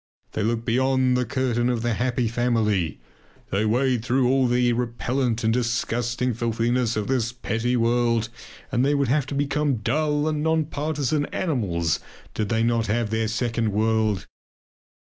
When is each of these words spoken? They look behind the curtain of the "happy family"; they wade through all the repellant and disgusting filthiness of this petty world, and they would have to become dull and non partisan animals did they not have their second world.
They 0.31 0.41
look 0.41 0.65
behind 0.65 1.15
the 1.15 1.25
curtain 1.25 1.69
of 1.69 1.83
the 1.83 1.93
"happy 1.93 2.27
family"; 2.27 2.99
they 3.51 3.65
wade 3.65 4.03
through 4.03 4.27
all 4.27 4.47
the 4.47 4.73
repellant 4.73 5.43
and 5.43 5.53
disgusting 5.53 6.33
filthiness 6.33 6.95
of 6.95 7.05
this 7.05 7.31
petty 7.31 7.77
world, 7.77 8.29
and 8.71 8.83
they 8.83 8.95
would 8.95 9.09
have 9.09 9.27
to 9.27 9.35
become 9.35 9.75
dull 9.75 10.27
and 10.27 10.41
non 10.41 10.65
partisan 10.65 11.27
animals 11.27 11.99
did 12.33 12.49
they 12.49 12.63
not 12.63 12.87
have 12.87 13.11
their 13.11 13.27
second 13.27 13.73
world. 13.73 14.25